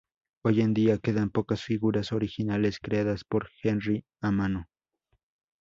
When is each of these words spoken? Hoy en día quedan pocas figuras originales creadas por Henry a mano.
Hoy 0.43 0.61
en 0.61 0.73
día 0.73 0.97
quedan 0.97 1.29
pocas 1.29 1.61
figuras 1.61 2.11
originales 2.11 2.79
creadas 2.79 3.23
por 3.23 3.51
Henry 3.61 4.03
a 4.19 4.31
mano. 4.31 4.65